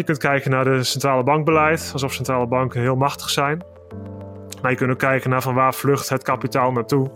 [0.00, 3.64] Je kunt kijken naar de centrale bankbeleid, alsof centrale banken heel machtig zijn.
[4.62, 7.10] Maar je kunt ook kijken naar van waar vlucht het kapitaal naartoe.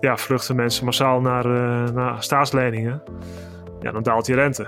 [0.00, 3.02] Ja, vluchten mensen massaal naar, uh, naar staatsleningen.
[3.80, 4.64] Ja, dan daalt die rente.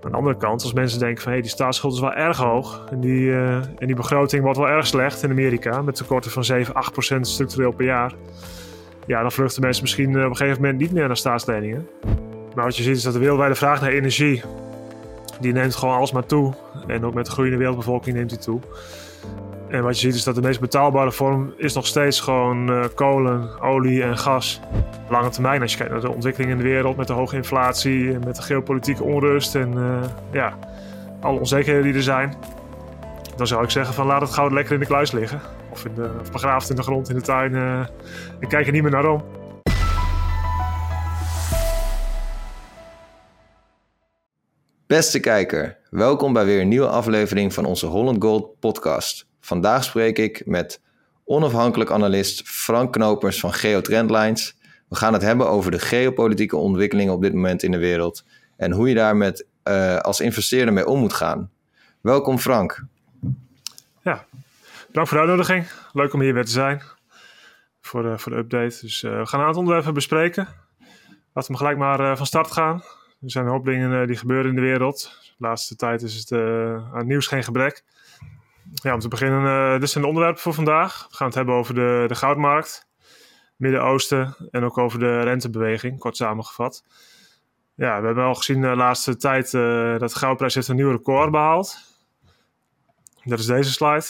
[0.00, 2.36] Aan de andere kant, als mensen denken van hé, hey, die staatsschuld is wel erg
[2.36, 2.84] hoog.
[2.90, 5.82] En die, uh, en die begroting wordt wel erg slecht in Amerika.
[5.82, 8.12] Met tekorten van 7, 8 procent structureel per jaar.
[9.06, 11.88] Ja, dan vluchten mensen misschien op een gegeven moment niet meer naar staatsleningen.
[12.54, 14.42] Maar wat je ziet is dat de wereldwijde vraag naar energie
[15.42, 16.54] die neemt gewoon alsmaar toe.
[16.86, 18.60] En ook met de groeiende wereldbevolking neemt die toe.
[19.68, 22.84] En wat je ziet is dat de meest betaalbare vorm is nog steeds gewoon uh,
[22.94, 24.60] kolen, olie en gas.
[25.08, 28.12] Lange termijn, als je kijkt naar de ontwikkelingen in de wereld met de hoge inflatie
[28.12, 30.58] en met de geopolitieke onrust en uh, ja,
[31.20, 32.34] alle onzekerheden die er zijn.
[33.36, 35.40] Dan zou ik zeggen van laat het goud lekker in de kluis liggen.
[35.70, 37.78] Of, in de, begraafd in de grond in de tuin uh,
[38.40, 39.22] en kijk er niet meer naar om.
[44.92, 49.26] Beste kijker, welkom bij weer een nieuwe aflevering van onze Holland Gold podcast.
[49.40, 50.80] Vandaag spreek ik met
[51.24, 54.56] onafhankelijk analist Frank Knopers van Geotrendlines.
[54.88, 58.24] We gaan het hebben over de geopolitieke ontwikkelingen op dit moment in de wereld
[58.56, 61.50] en hoe je daar met, uh, als investeerder mee om moet gaan.
[62.00, 62.84] Welkom Frank.
[64.02, 64.24] Ja,
[64.86, 65.66] bedankt voor de uitnodiging.
[65.92, 66.82] Leuk om hier weer te zijn
[67.80, 68.78] voor de, voor de update.
[68.80, 70.48] Dus uh, we gaan een aantal onderwerpen bespreken.
[71.32, 72.82] Laten we gelijk maar uh, van start gaan.
[73.22, 75.18] Er zijn een hoop dingen uh, die gebeuren in de wereld.
[75.38, 77.84] De laatste tijd is het uh, aan nieuws geen gebrek.
[78.74, 81.06] Ja, om te beginnen, uh, dit zijn de onderwerpen voor vandaag.
[81.10, 82.88] We gaan het hebben over de, de goudmarkt,
[83.56, 86.84] Midden-Oosten en ook over de rentebeweging, kort samengevat.
[87.74, 89.50] Ja, we hebben al gezien de laatste tijd
[90.00, 91.76] dat de goudprijs heeft een nieuw record behaald.
[93.24, 94.04] Dat is deze slide.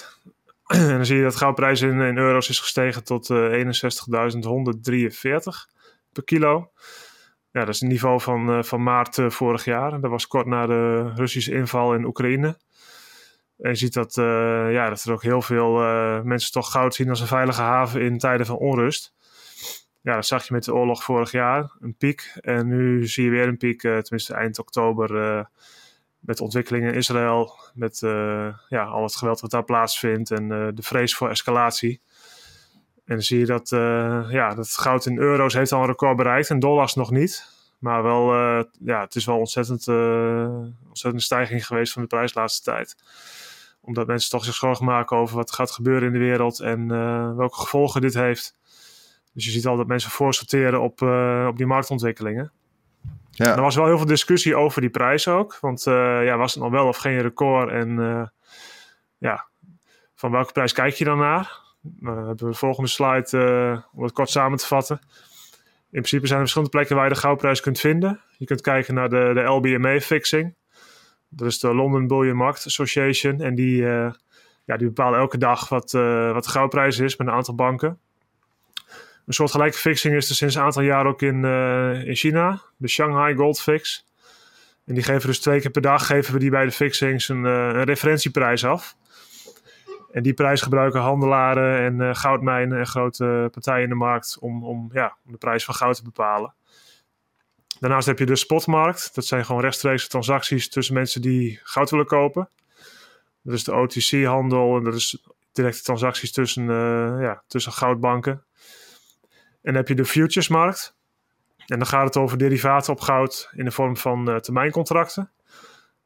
[0.67, 3.37] en dan zie je dat goudprijs in, in euro's is gestegen tot 61.143
[6.13, 6.71] per kilo.
[7.53, 10.01] Ja, dat is het niveau van, uh, van maart uh, vorig jaar.
[10.01, 12.57] Dat was kort na de Russische inval in Oekraïne.
[13.59, 14.25] En je ziet dat, uh,
[14.73, 15.73] ja, dat er ook heel veel
[16.23, 19.15] mensen toch goud zien als een veilige haven in tijden van onrust.
[20.01, 22.33] Ja, dat zag je met de oorlog vorig jaar, een piek.
[22.41, 25.47] En nu zie je weer een piek, tenminste eind oktober,
[26.19, 27.59] met ontwikkelingen in Israël.
[27.75, 27.99] Met
[28.69, 32.01] ja, al het geweld wat daar plaatsvindt en de vrees voor escalatie.
[33.05, 33.69] En dan zie je dat,
[34.31, 37.52] ja, dat goud in euro's heeft al een record bereikt en dollars nog niet.
[37.83, 40.57] Maar wel, uh, ja, het is wel ontzettend, uh,
[40.89, 42.97] ontzettende stijging geweest van de prijs de laatste tijd.
[43.81, 46.89] Omdat mensen toch zich zorgen maken over wat gaat gebeuren in de wereld en
[47.37, 48.57] welke gevolgen dit heeft.
[49.33, 51.03] Dus je ziet al dat mensen voorsorteren op,
[51.49, 52.53] op die marktontwikkelingen.
[53.31, 53.57] Ja.
[53.57, 55.59] er was wel heel veel discussie over die prijs ook.
[55.61, 57.71] Want ja, was het nog wel of geen record?
[57.71, 57.97] En
[59.19, 59.47] ja,
[60.15, 61.61] van welke prijs kijk je dan naar?
[61.81, 65.01] Nou, hebben we de volgende slide om het kort samen te vatten.
[65.93, 68.21] In principe zijn er verschillende plekken waar je de goudprijs kunt vinden.
[68.39, 70.55] Je kunt kijken naar de, de LBMA-fixing.
[71.29, 73.41] Dat is de London Bullion Market Association.
[73.41, 74.13] En die, uh,
[74.65, 77.99] ja, die bepalen elke dag wat, uh, wat de goudprijs is met een aantal banken.
[79.27, 81.45] Een soort gelijke fixing is er sinds een aantal jaar ook in,
[82.05, 82.63] in China.
[82.77, 84.07] De Shanghai Gold Fix.
[84.85, 87.45] En die geven dus twee keer per dag geven we die bij de fixings een,
[87.45, 88.97] een referentieprijs af.
[90.13, 94.65] En die prijs gebruiken handelaren en uh, goudmijnen en grote partijen in de markt om,
[94.65, 96.55] om, ja, om de prijs van goud te bepalen.
[97.81, 99.15] Daarnaast heb je de spotmarkt.
[99.15, 102.49] Dat zijn gewoon rechtstreekse transacties tussen mensen die goud willen kopen.
[103.43, 108.33] Dat is de OTC-handel en dat is directe transacties tussen, uh, ja, tussen goudbanken.
[109.63, 110.95] En dan heb je de futuresmarkt.
[111.67, 115.31] En dan gaat het over derivaten op goud in de vorm van uh, termijncontracten.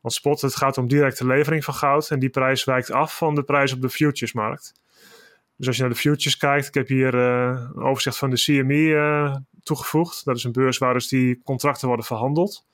[0.07, 2.11] Want spot, het gaat om directe levering van goud.
[2.11, 4.73] En die prijs wijkt af van de prijs op de futuresmarkt.
[5.57, 8.37] Dus als je naar de futures kijkt, ik heb hier uh, een overzicht van de
[8.37, 10.25] CME uh, toegevoegd.
[10.25, 12.67] Dat is een beurs waar dus die contracten worden verhandeld.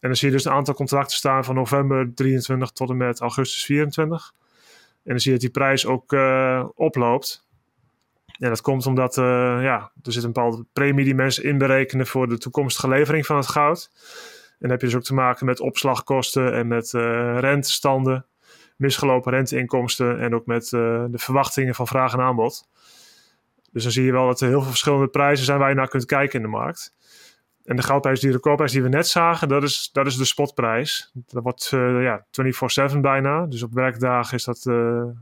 [0.00, 3.20] En dan zie je dus een aantal contracten staan van november 23 tot en met
[3.20, 4.32] augustus 24.
[4.36, 7.46] En dan zie je dat die prijs ook uh, oploopt.
[8.38, 12.38] En dat komt omdat ja, er zit een bepaalde premie die mensen inberekenen voor de
[12.38, 13.90] toekomstige levering van het goud.
[14.58, 17.02] En heb je dus ook te maken met opslagkosten en met uh,
[17.38, 18.26] rentestanden,
[18.76, 22.68] misgelopen renteinkomsten en ook met uh, de verwachtingen van vraag en aanbod.
[23.72, 25.88] Dus dan zie je wel dat er heel veel verschillende prijzen zijn waar je naar
[25.88, 26.94] kunt kijken in de markt.
[27.64, 31.10] En de goudprijs, die recordprijs die we net zagen, dat is, dat is de spotprijs.
[31.14, 32.26] Dat wordt uh, ja,
[32.94, 33.46] 24-7 bijna.
[33.46, 34.74] Dus op werkdagen is dat uh,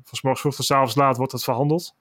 [0.05, 1.95] van morgens vroeg tot avonds laat wordt dat verhandeld.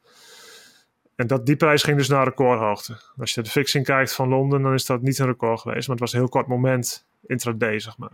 [1.16, 3.02] En dat, die prijs ging dus naar recordhoogte.
[3.18, 5.88] Als je de fixing kijkt van Londen, dan is dat niet een record geweest.
[5.88, 8.12] Maar het was een heel kort moment intraday, zeg maar.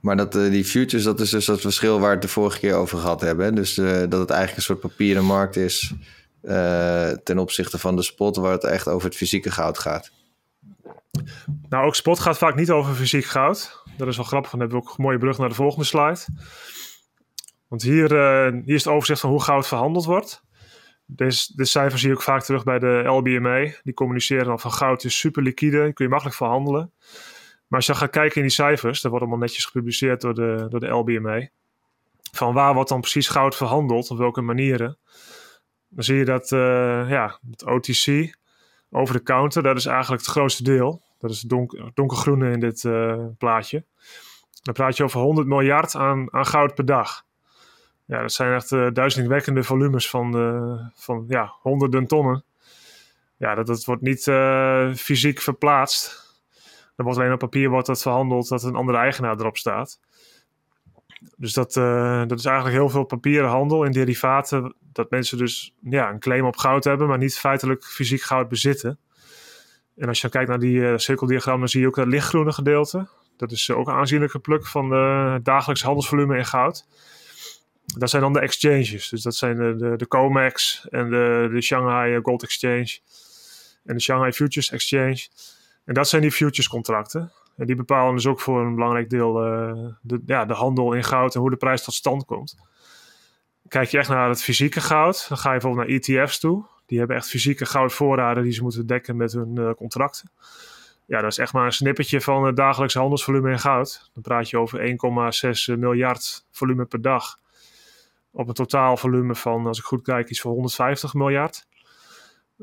[0.00, 2.58] Maar dat, uh, die futures, dat is dus dat verschil waar we het de vorige
[2.58, 3.54] keer over gehad hebben.
[3.54, 5.94] Dus uh, dat het eigenlijk een soort papieren markt is
[6.42, 10.12] uh, ten opzichte van de spot, waar het echt over het fysieke goud gaat.
[11.68, 13.82] Nou, ook spot gaat vaak niet over fysiek goud.
[13.96, 16.20] Dat is wel grappig, dan hebben we ook een mooie brug naar de volgende slide.
[17.68, 18.10] Want hier,
[18.64, 20.42] hier is het overzicht van hoe goud verhandeld wordt.
[21.06, 23.72] Deze, de cijfers zie je ook vaak terug bij de LBMA.
[23.82, 26.92] Die communiceren dan van goud is super liquide, kun je makkelijk verhandelen.
[27.72, 30.66] Maar als je gaat kijken in die cijfers, dat wordt allemaal netjes gepubliceerd door de,
[30.68, 31.48] door de LBMA.
[32.32, 34.98] Van waar wordt dan precies goud verhandeld, op welke manieren.
[35.88, 36.60] Dan zie je dat uh,
[37.10, 38.36] ja, het OTC,
[38.90, 41.02] over de counter, dat is eigenlijk het grootste deel.
[41.18, 43.84] Dat is het donker, donkergroene in dit uh, plaatje.
[44.62, 47.24] Dan praat je over 100 miljard aan, aan goud per dag.
[48.04, 50.32] Ja, dat zijn echt uh, duizendwekkende volumes van,
[50.94, 52.44] van ja, honderden tonnen.
[53.36, 54.22] Ja, dat, dat wordt niet
[54.98, 56.21] fysiek verplaatst.
[57.02, 60.00] Er wordt alleen op papier wordt dat verhandeld dat een andere eigenaar erop staat.
[61.36, 64.74] Dus dat, uh, dat is eigenlijk heel veel papieren handel in derivaten.
[64.80, 68.98] Dat mensen dus ja, een claim op goud hebben, maar niet feitelijk fysiek goud bezitten.
[69.96, 72.52] En als je dan kijkt naar die uh, cirkeldiagram, dan zie je ook dat lichtgroene
[72.52, 73.08] gedeelte.
[73.36, 76.86] Dat is ook een aanzienlijke pluk van de dagelijks handelsvolume in goud.
[77.98, 79.08] Dat zijn dan de exchanges.
[79.08, 82.98] Dus dat zijn de, de, de COMEX en de, de Shanghai Gold Exchange
[83.84, 85.28] en de Shanghai Futures Exchange.
[85.84, 87.32] En dat zijn die futures contracten.
[87.56, 91.04] En die bepalen dus ook voor een belangrijk deel uh, de, ja, de handel in
[91.04, 92.56] goud en hoe de prijs tot stand komt.
[93.68, 96.64] Kijk je echt naar het fysieke goud, dan ga je bijvoorbeeld naar ETF's toe.
[96.86, 100.30] Die hebben echt fysieke goudvoorraden die ze moeten dekken met hun uh, contracten.
[101.06, 104.10] Ja, dat is echt maar een snippertje van het dagelijkse handelsvolume in goud.
[104.12, 104.96] Dan praat je over
[105.74, 107.38] 1,6 miljard volume per dag.
[108.30, 111.66] Op een totaal volume van, als ik goed kijk, iets van 150 miljard.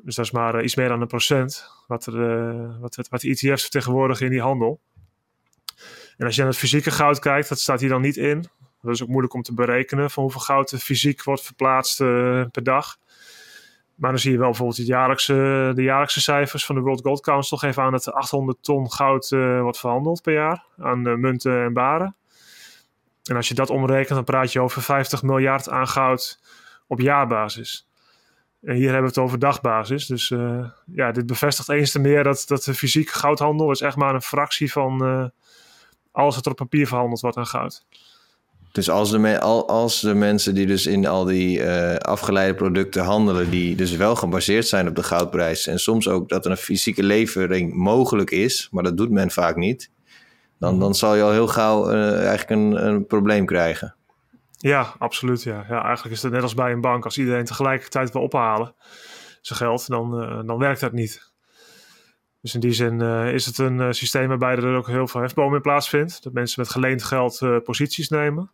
[0.04, 3.22] Dus dat is maar uh, iets meer dan een procent wat, er, uh, wat, wat
[3.22, 4.80] de ETF's vertegenwoordigen in die handel.
[6.18, 8.46] En als je naar het fysieke goud kijkt, dat staat hier dan niet in.
[8.82, 12.46] Dat is ook moeilijk om te berekenen van hoeveel goud er fysiek wordt verplaatst uh,
[12.52, 12.98] per dag.
[13.96, 17.22] Maar dan zie je wel bijvoorbeeld het jaarlijkse, de jaarlijkse cijfers van de World Gold
[17.22, 19.30] Council geven aan dat er 800 ton goud
[19.62, 22.16] wordt verhandeld per jaar aan munten en baren.
[23.24, 26.40] En als je dat omrekent, dan praat je over 50 miljard aan goud
[26.88, 27.89] op jaarbasis.
[28.62, 30.06] En hier hebben we het over dagbasis.
[30.06, 33.96] Dus uh, ja, dit bevestigt eens te meer dat, dat de fysieke goudhandel is echt
[33.96, 35.26] maar een fractie van uh,
[36.12, 37.86] alles wat er op papier verhandeld wordt aan goud.
[38.72, 43.50] Dus als de, als de mensen die dus in al die uh, afgeleide producten handelen,
[43.50, 47.04] die dus wel gebaseerd zijn op de goudprijs en soms ook dat er een fysieke
[47.04, 49.92] levering mogelijk is, maar dat doet men vaak niet,
[50.60, 53.96] dan, dan zal je al heel gauw eigenlijk een, een probleem krijgen.
[54.62, 55.44] Ja, absoluut.
[55.44, 55.66] Ja.
[55.70, 57.06] ja, eigenlijk is het net als bij een bank.
[57.06, 58.76] Als iedereen tegelijkertijd wil ophalen
[59.42, 61.32] zijn geld, dan, uh, dan werkt dat niet.
[62.42, 65.22] Dus in die zin uh, is het een uh, systeem waarbij er ook heel veel
[65.22, 66.24] hefboom in plaatsvindt.
[66.24, 68.52] Dat mensen met geleend geld posities nemen.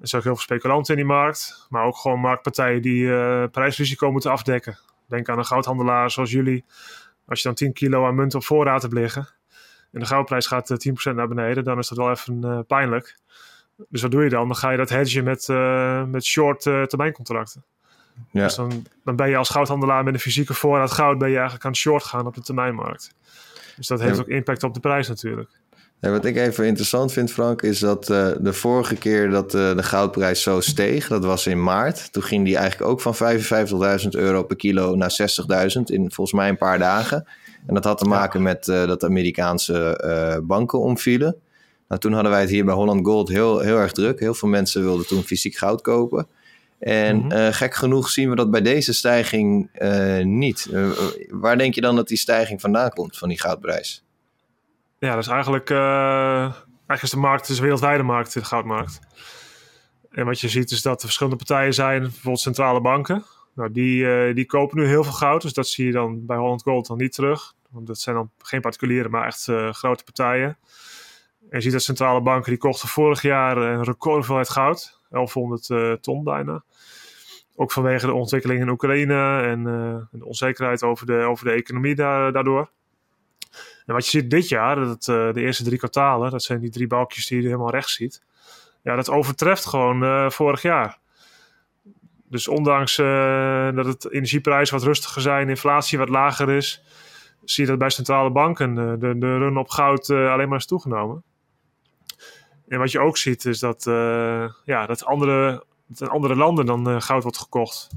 [0.00, 1.66] Er zijn ook heel veel speculanten in die markt.
[1.68, 3.08] Maar ook gewoon marktpartijen die
[3.48, 4.78] prijsrisico moeten afdekken.
[5.06, 6.64] Denk aan een goudhandelaar zoals jullie.
[7.26, 9.28] Als je dan 10 kilo aan munt op voorraad hebt liggen.
[9.92, 11.64] En de goudprijs gaat 10% naar beneden.
[11.64, 13.18] Dan is dat wel even pijnlijk.
[13.88, 14.46] Dus wat doe je dan?
[14.46, 17.64] Dan ga je dat hedgen met, uh, met short uh, termijncontracten.
[18.30, 18.42] Ja.
[18.42, 21.18] Dus dan, dan ben je als goudhandelaar met een fysieke voorraad goud...
[21.18, 23.14] ben je eigenlijk aan het short gaan op de termijnmarkt.
[23.76, 24.20] Dus dat heeft ja.
[24.20, 25.50] ook impact op de prijs natuurlijk.
[26.00, 29.76] Ja, wat ik even interessant vind, Frank, is dat uh, de vorige keer dat uh,
[29.76, 32.12] de goudprijs zo steeg, dat was in maart.
[32.12, 33.14] Toen ging die eigenlijk ook van
[34.02, 35.16] 55.000 euro per kilo naar
[35.76, 37.26] 60.000 in volgens mij een paar dagen.
[37.66, 41.36] En dat had te maken met uh, dat Amerikaanse banken omvielen.
[41.88, 44.20] Nou, toen hadden wij het hier bij Holland Gold heel, heel erg druk.
[44.20, 46.28] Heel veel mensen wilden toen fysiek goud kopen.
[46.78, 47.32] En mm -hmm.
[47.32, 50.68] uh, gek genoeg zien we dat bij deze stijging uh, niet.
[50.70, 50.90] Uh,
[51.28, 54.04] waar denk je dan dat die stijging vandaan komt, van die goudprijs?
[54.98, 59.00] Ja, dat is eigenlijk, eigenlijk is de markt, het is een wereldwijde markt, de goudmarkt.
[60.10, 63.24] En wat je ziet is dat er verschillende partijen zijn, bijvoorbeeld centrale banken.
[63.54, 66.62] Nou, die, die kopen nu heel veel goud, dus dat zie je dan bij Holland
[66.62, 67.54] Gold dan niet terug.
[67.70, 70.56] Want dat zijn dan geen particulieren, maar echt grote partijen.
[71.50, 75.00] En je ziet dat centrale banken die kochten vorig jaar een recordhoeveelheid goud.
[75.10, 76.62] 1100 uh, ton bijna.
[77.56, 81.94] Ook vanwege de ontwikkeling in Oekraïne en uh, de onzekerheid over de, over de economie
[81.94, 82.70] daar, daardoor.
[83.86, 86.70] En wat je ziet dit jaar, dat, uh, de eerste drie kwartalen, dat zijn die
[86.70, 88.22] drie balkjes die je helemaal rechts ziet.
[88.82, 90.98] Ja, dat overtreft gewoon vorig jaar.
[92.28, 92.96] Dus ondanks
[93.74, 96.82] dat het energieprijzen wat rustiger zijn, inflatie wat lager is,
[97.44, 101.22] zie je dat bij centrale banken de, de run op goud alleen maar is toegenomen.
[102.68, 106.66] En wat je ook ziet is dat, uh, ja, dat, andere, dat in andere landen
[106.66, 107.88] dan uh, goud wordt gekocht.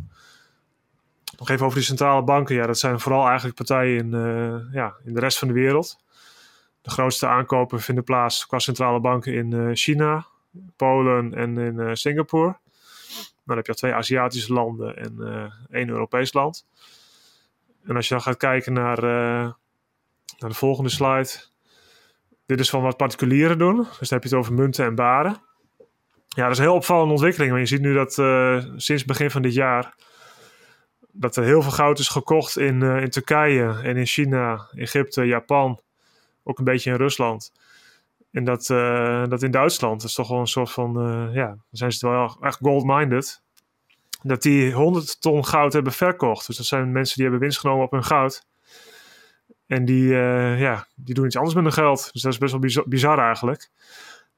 [1.38, 2.56] Nog even over die centrale banken.
[2.56, 6.04] Ja, dat zijn vooral eigenlijk partijen in, uh, ja, in de rest van de wereld.
[6.82, 10.26] De grootste aankopen vinden plaats qua centrale banken in China,
[10.76, 12.58] Polen en in Singapore.
[13.46, 16.66] Dan heb je al twee Aziatische landen en één Europees land.
[17.84, 21.51] En als je dan gaat kijken naar, naar de volgende slide
[22.52, 23.76] dit is van wat particulieren doen.
[23.76, 25.42] Dus dan heb je het over munten en baren.
[26.28, 27.52] Ja, dat is een heel opvallende ontwikkeling.
[27.52, 29.96] Want je ziet nu dat uh, sinds begin van dit jaar...
[31.12, 35.24] dat er heel veel goud is gekocht in, uh, in Turkije en in China, Egypte,
[35.26, 35.82] Japan.
[36.44, 37.52] Ook een beetje in Rusland.
[38.32, 40.94] En dat, uh, dat in Duitsland is toch wel een soort van...
[41.34, 43.42] ja, dan zijn ze wel echt gold-minded.
[44.24, 46.48] Dat die 100 ton goud hebben verkocht.
[46.48, 48.46] Dus dat zijn mensen die hebben winst genomen op hun goud.
[49.72, 50.08] En die,
[50.58, 52.10] ja, die doen iets anders met hun geld.
[52.14, 53.70] Dus dat is best wel bizar, bizar eigenlijk.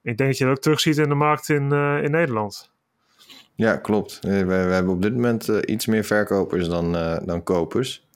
[0.01, 2.71] Ik denk dat je dat ook terugziet in de markt in, uh, in Nederland.
[3.55, 4.19] Ja, klopt.
[4.21, 6.91] We, we hebben op dit moment uh, iets meer verkopers dan,
[7.25, 8.07] dan kopers.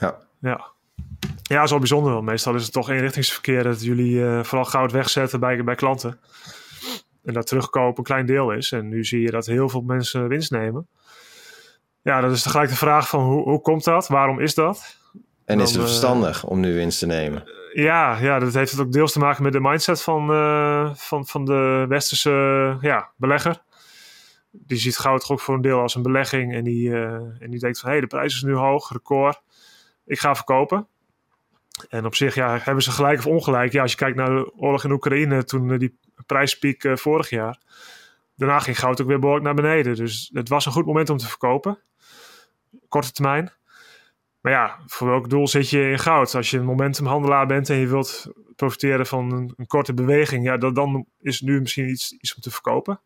[0.00, 0.18] Ja.
[0.40, 0.66] Ja.
[1.42, 2.24] Ja, is wel bijzonder.
[2.24, 6.20] Meestal is het toch eenrichtingsverkeer dat jullie vooral goud wegzetten bij, bij klanten.
[7.24, 8.72] En dat terugkopen een klein deel is.
[8.72, 10.88] En nu zie je dat heel veel mensen winst nemen.
[12.02, 14.08] Ja, dat is tegelijk de vraag van hoe, hoe komt dat?
[14.08, 14.97] Waarom is dat?
[15.48, 17.44] En dan, is het verstandig om nu winst te nemen?
[17.72, 21.26] Ja, ja, dat heeft het ook deels te maken met de mindset van, uh, van,
[21.26, 23.62] van de westerse ja, belegger.
[24.50, 26.54] Die ziet goud ook voor een deel als een belegging.
[26.54, 29.40] En die, uh, en die denkt van, hé, hey, de prijs is nu hoog, record.
[30.06, 30.86] Ik ga verkopen.
[31.88, 33.72] En op zich ja, hebben ze gelijk of ongelijk.
[33.72, 37.60] Ja, als je kijkt naar de oorlog in Oekraïne, toen die prijspiek vorig jaar.
[38.36, 39.94] Daarna ging goud ook weer behoorlijk naar beneden.
[39.94, 41.78] Dus het was een goed moment om te verkopen.
[42.88, 43.52] Korte termijn.
[44.48, 46.34] Maar ja, voor welk doel zit je in goud?
[46.34, 51.06] Als je een momentumhandelaar bent en je wilt profiteren van een, korte beweging, ja, dan
[51.20, 53.00] is nu misschien iets, iets om te verkopen.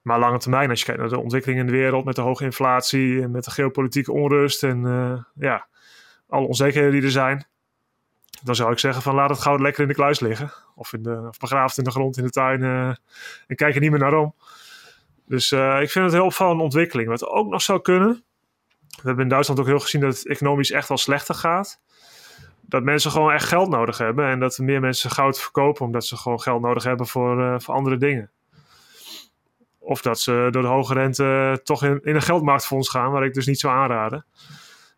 [0.00, 2.44] Maar lange termijn, als je kijkt naar de ontwikkeling in de wereld met de hoge
[2.44, 5.66] inflatie en met de geopolitieke onrust en uh, ja,
[6.28, 7.46] alle onzekerheden die er zijn,
[8.42, 10.52] dan zou ik zeggen van laat het goud lekker in de kluis liggen.
[10.74, 12.88] Of, in de, of begraafd in de grond in de tuin uh,
[13.46, 14.34] en kijk er niet meer naar om.
[15.26, 17.08] Dus uh, ik vind het heel opvallende ontwikkeling.
[17.08, 18.24] Wat ook nog zou kunnen,
[18.96, 21.80] we hebben in Duitsland ook heel gezien dat het economisch echt wel slechter gaat.
[22.60, 24.26] Dat mensen gewoon echt geld nodig hebben.
[24.26, 27.74] En dat meer mensen goud verkopen omdat ze gewoon geld nodig hebben voor, uh, voor
[27.74, 28.30] andere dingen.
[29.78, 33.34] Of dat ze door de hoge rente toch in, in een geldmarktfonds gaan, waar ik
[33.34, 34.24] dus niet zou aanraden.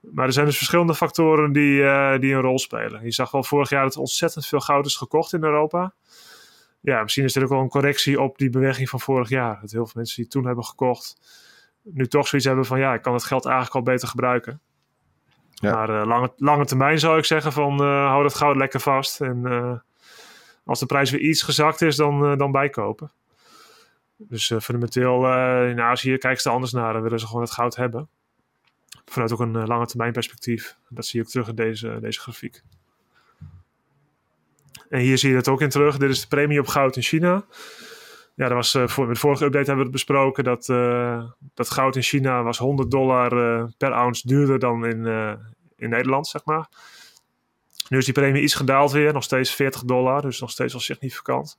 [0.01, 3.05] Maar er zijn dus verschillende factoren die, uh, die een rol spelen.
[3.05, 5.95] Je zag wel vorig jaar dat er ontzettend veel goud is gekocht in Europa.
[6.81, 9.61] Ja, misschien is dit ook wel een correctie op die beweging van vorig jaar.
[9.61, 11.17] Dat heel veel mensen die toen hebben gekocht,
[11.85, 14.61] nu toch zoiets hebben van ja, ik kan het geld eigenlijk al beter gebruiken.
[15.51, 15.75] Ja.
[15.75, 19.21] Maar uh, lange, lange termijn zou ik zeggen van uh, hou dat goud lekker vast.
[19.21, 19.79] En uh,
[20.65, 23.13] als de prijs weer iets gezakt is, dan, dan bijkopen.
[24.17, 25.33] Dus fundamenteel
[25.69, 28.09] in Azië kijken ze er anders naar en willen ze gewoon het goud hebben.
[29.05, 30.77] Vanuit ook een lange termijn perspectief.
[30.89, 32.63] Dat zie je ook terug in deze, deze grafiek.
[34.89, 35.99] En hier zie je het ook in terug.
[35.99, 37.45] Dit is de premie op goud in China
[38.35, 41.25] ja, dat was, uh, voor, de vorige update hebben we het besproken dat, uh,
[41.55, 45.07] dat goud in China was 100 dollar uh, per ounce duurder dan in,
[45.77, 46.69] in Nederland, zeg maar.
[47.89, 50.83] Nu is die premie iets gedaald weer, nog steeds 40 dollar, dus nog steeds wel
[50.83, 51.59] significant.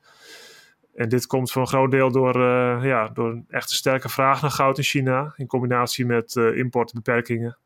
[0.96, 2.40] En dit komt voor een groot deel door,
[2.86, 7.58] ja, door een echt sterke vraag naar goud in China, in combinatie met importbeperkingen.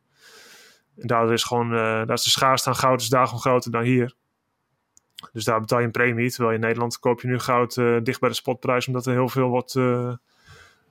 [0.98, 4.16] En daardoor is gewoon, daar is de schaarste aan goud is daarom groter dan hier.
[5.34, 6.32] Dus daar betaal je een premie.
[6.32, 9.30] Terwijl in Nederland koop je nu goud uh, dicht bij de spotprijs, omdat er heel
[9.30, 10.14] veel wordt, uh,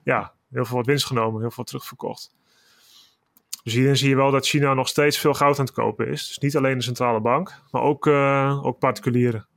[0.03, 2.37] ja, heel veel wordt winst genomen, heel veel terugverkocht.
[3.63, 6.27] Dus hierin zie je wel dat China nog steeds veel goud aan het kopen is.
[6.27, 9.47] Dus niet alleen de centrale bank, maar ook, uh, ook particulieren.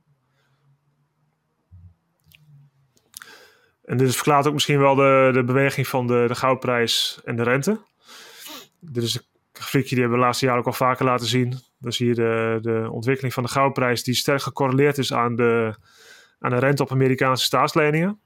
[3.85, 7.43] En dit verklaart ook misschien wel de, de beweging van de, de goudprijs en de
[7.43, 7.81] rente.
[8.79, 9.21] Dit is een
[9.53, 11.59] grafiekje die hebben we de laatste jaren ook al vaker laten zien.
[11.83, 15.75] Dan zie je de, de ontwikkeling van de goudprijs die sterk gecorreleerd is aan de,
[16.39, 18.19] aan de rente op Amerikaanse staatsleningen.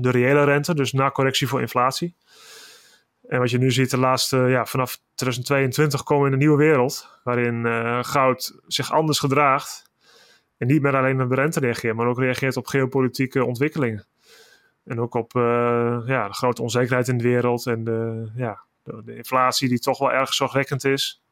[0.00, 2.16] De reële rente, dus na correctie voor inflatie.
[3.28, 6.64] En wat je nu ziet, de laatste, ja, vanaf 2022 komen we in een nieuwe
[6.64, 7.20] wereld.
[7.24, 9.90] Waarin uh, goud zich anders gedraagt.
[10.56, 14.06] En niet meer alleen op de rente reageert, maar ook reageert op geopolitieke ontwikkelingen.
[14.84, 15.42] En ook op uh,
[16.06, 20.12] ja, de grote onzekerheid in de wereld en de, ja, de inflatie die toch wel
[20.12, 21.22] erg zorgwekkend is.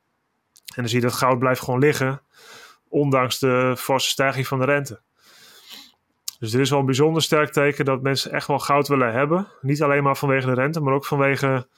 [0.78, 2.20] En dan zie je dat goud blijft gewoon liggen,
[2.88, 5.00] ondanks de forse stijging van de rente.
[6.38, 9.48] Dus dit is wel een bijzonder sterk teken dat mensen echt wel goud willen hebben.
[9.60, 11.68] Niet alleen maar vanwege de rente, maar ook vanwege,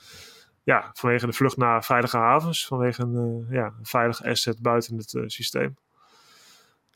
[0.62, 2.66] ja, vanwege de vlucht naar veilige havens.
[2.66, 5.76] Vanwege een, uh, veilig asset buiten het uh, systeem.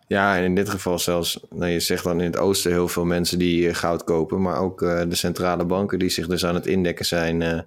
[0.06, 3.04] Ja, en in dit geval zelfs, nou, je zegt dan in het oosten heel veel
[3.04, 4.42] mensen die uh, goud kopen.
[4.42, 7.66] Maar ook de centrale banken die zich dus aan het indekken zijn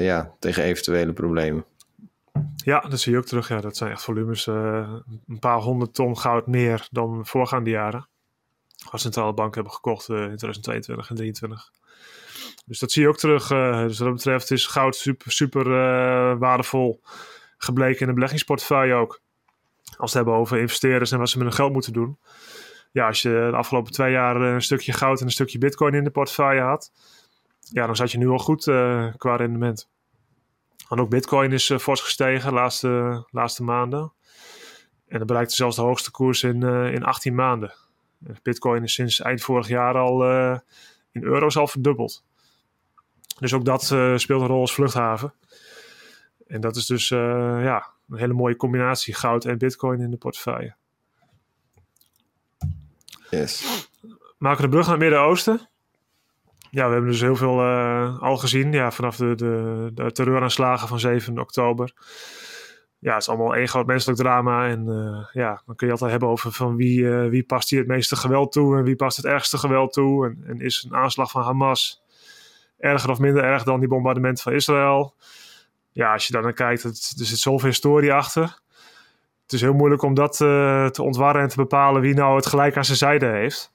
[0.00, 1.64] ja, tegen eventuele problemen.
[2.64, 3.48] Ja, dat zie je ook terug.
[3.48, 4.46] Ja, dat zijn echt volumes.
[4.46, 4.94] Uh,
[5.28, 8.08] een paar honderd ton goud meer dan voorgaande jaren.
[8.90, 11.70] Als centrale banken hebben gekocht uh, in 2022 en 2023.
[12.66, 13.50] Dus dat zie je ook terug.
[13.50, 15.68] Uh, dus wat dat betreft is goud super, super
[16.38, 17.00] waardevol
[17.56, 19.20] gebleken in de beleggingsportefeuille ook.
[19.84, 22.18] Als we het hebben over investeerders en wat ze met hun geld moeten doen.
[22.92, 26.04] Ja, als je de afgelopen twee jaar een stukje goud en een stukje bitcoin in
[26.04, 26.92] de portefeuille had.
[27.60, 28.64] Ja, dan zat je nu al goed
[29.16, 29.88] qua rendement.
[30.90, 34.12] En ook bitcoin is fors gestegen de laatste, laatste maanden.
[35.08, 37.72] En dat bereikte zelfs de hoogste koers in, in 18 maanden.
[38.42, 40.24] Bitcoin is sinds eind vorig jaar al
[41.12, 42.24] in euro's al verdubbeld.
[43.38, 43.82] Dus ook dat
[44.16, 45.34] speelt een rol als vluchthaven.
[46.46, 50.74] En dat is dus ja, een hele mooie combinatie goud en bitcoin in de portefeuille.
[53.30, 53.88] Yes.
[54.38, 55.69] Maken we de brug naar het Midden-Oosten.
[56.70, 58.72] Ja, we hebben dus heel veel uh, al gezien.
[58.72, 61.92] Ja, vanaf de, de, de terreuraanslagen van 7 oktober.
[62.98, 64.68] Ja, het is allemaal één groot menselijk drama.
[64.68, 64.84] En
[65.32, 68.52] ja, dan kun je altijd hebben over van wie, wie past hier het meeste geweld
[68.52, 70.26] toe en wie past het ergste geweld toe.
[70.26, 72.02] En, en is een aanslag van Hamas
[72.80, 75.14] erger of minder erg dan die bombardementen van Israël.
[75.92, 78.58] Ja, als je daar naar kijkt, het, er zit zoveel historie achter.
[79.42, 82.76] Het is heel moeilijk om dat te ontwarren en te bepalen wie nou het gelijk
[82.76, 83.72] aan zijn zijde heeft.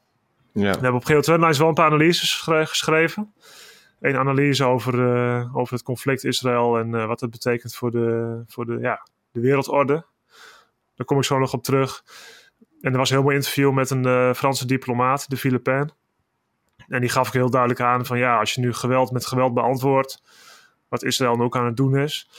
[0.55, 0.61] Ja.
[0.61, 3.33] We hebben op GeoTrendlines wel een paar analyses geschreven.
[3.99, 8.43] Een analyse over, uh, over het conflict Israël en uh, wat het betekent voor, de,
[8.47, 10.05] voor de, ja, de wereldorde.
[10.95, 12.03] Daar kom ik zo nog op terug.
[12.81, 15.91] En er was een heel mooi interview met een Franse diplomaat, de Philippijn.
[16.87, 19.53] En die gaf ik heel duidelijk aan van ja, als je nu geweld met geweld
[19.53, 20.23] beantwoordt,
[20.87, 22.29] wat Israël ook aan het doen is,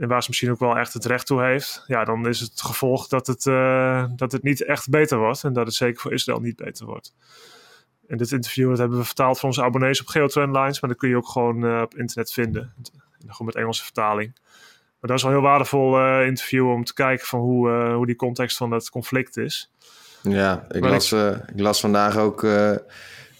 [0.00, 2.62] en waar ze misschien ook wel echt het recht toe heeft, ja, dan is het
[2.62, 6.12] gevolg dat het, uh, dat het niet echt beter wordt en dat het zeker voor
[6.12, 7.14] Israël niet beter wordt.
[8.08, 11.08] En dit interview dat hebben we vertaald voor onze abonnees op Geotrendlines, maar dat kun
[11.08, 12.72] je ook gewoon uh, op internet vinden.
[13.18, 14.32] Gewoon met Engelse vertaling.
[15.00, 18.06] Maar dat is wel een heel waardevol uh, interview om te kijken van hoe, hoe
[18.06, 19.72] die context van het conflict is.
[20.22, 21.36] Ja, ik, las, ik...
[21.54, 22.42] ik las vandaag ook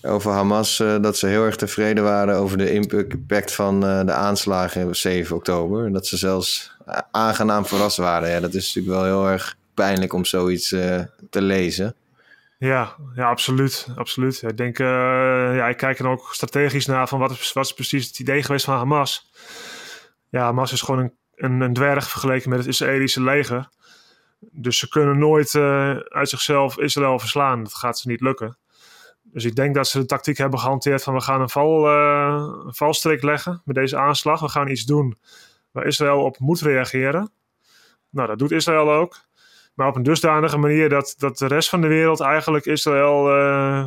[0.02, 4.12] over Hamas uh, dat ze heel erg tevreden waren over de impact van uh, de
[4.12, 5.86] aanslagen op 7 oktober.
[5.86, 6.76] En dat ze zelfs
[7.10, 8.30] aangenaam verrast waren.
[8.30, 10.68] Ja, dat is natuurlijk wel heel erg pijnlijk om zoiets
[11.30, 11.94] te lezen.
[12.58, 13.86] Ja, ja absoluut.
[13.96, 14.42] absoluut.
[14.42, 18.06] Ik denk, ja, ik kijk er ook strategisch naar van wat is, wat is precies
[18.06, 19.30] het idee geweest van Hamas.
[20.28, 23.68] Ja, Hamas is gewoon een, een, een dwerg vergeleken met het Israëlische leger.
[24.40, 25.54] Dus ze kunnen nooit
[26.08, 27.62] uit zichzelf Israël verslaan.
[27.62, 28.58] Dat gaat ze niet lukken.
[29.32, 32.64] Dus ik denk dat ze de tactiek hebben gehanteerd van we gaan een, val, uh,
[32.66, 34.40] een valstrik leggen met deze aanslag.
[34.40, 35.18] We gaan iets doen
[35.70, 37.30] waar Israël op moet reageren.
[38.10, 39.28] Nou, dat doet Israël ook.
[39.74, 43.86] Maar op een dusdanige manier dat, dat de rest van de wereld eigenlijk Israël uh,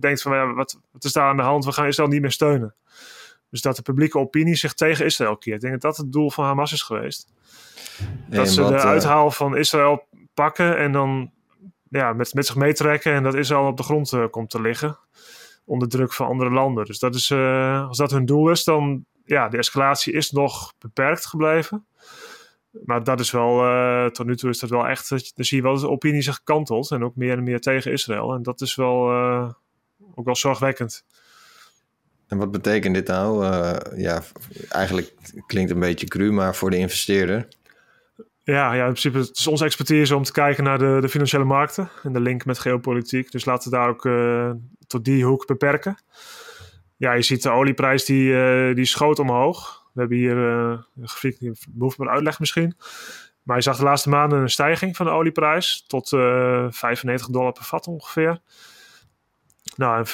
[0.00, 1.64] denkt van ja, wat, wat is daar aan de hand?
[1.64, 2.74] We gaan Israël niet meer steunen.
[3.50, 5.56] Dus dat de publieke opinie zich tegen Israël keert.
[5.56, 7.32] Ik denk dat dat het doel van Hamas is geweest.
[8.28, 8.84] dat ze de uh...
[8.84, 11.30] uithaal van Israël pakken en dan
[11.88, 14.98] ja, met, met zich meetrekken en dat Israël op de grond uh, komt te liggen.
[15.64, 16.84] Onder druk van andere landen.
[16.84, 20.74] Dus dat is, uh, als dat hun doel is, dan ja, de escalatie is nog
[20.78, 21.86] beperkt gebleven.
[22.84, 25.62] Maar dat is wel, uh, tot nu toe is dat wel echt, dan zie je
[25.62, 26.90] wel dat de opinie zich kantelt.
[26.90, 28.34] En ook meer en meer tegen Israël.
[28.34, 29.10] En dat is wel,
[30.14, 31.04] ook wel zorgwekkend.
[32.26, 33.44] En wat betekent dit nou?
[33.96, 34.22] ja,
[34.68, 35.14] eigenlijk
[35.46, 37.48] klinkt een beetje cru, maar voor de investeerder.
[38.46, 41.44] Ja, ja, in principe het is onze expertise om te kijken naar de, de financiële
[41.44, 43.30] markten en de link met geopolitiek.
[43.30, 44.50] Dus laten we daar ook uh,
[44.86, 45.98] tot die hoek beperken.
[46.96, 49.84] Ja, je ziet de olieprijs die, uh, die schoot omhoog.
[49.92, 52.76] We hebben hier uh, een grafiek, die behoeft maar uitleg misschien.
[53.42, 57.64] Maar je zag de laatste maanden een stijging van de olieprijs tot 95 dollar per
[57.64, 58.40] vat ongeveer.
[59.76, 60.06] Nou,